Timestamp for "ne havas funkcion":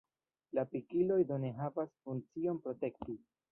1.45-2.61